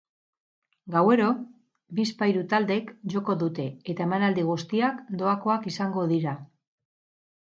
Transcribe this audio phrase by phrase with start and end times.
[0.93, 1.25] Gauero,
[1.99, 6.35] bizpahiru taldek joko dute, eta emanaldi guztiak doakoak izango dira.